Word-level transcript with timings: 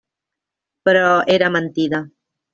Però 0.89 1.11
era 1.35 1.51
mentida. 1.59 2.03